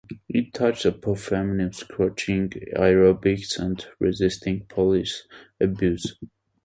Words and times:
It 0.29 0.51
touches 0.55 0.87
upon 0.87 1.17
feminism, 1.17 1.87
crocheting, 1.89 2.53
aerobics 2.75 3.59
and 3.59 3.85
resisting 3.99 4.65
police 4.65 5.27
abuse. 5.59 6.17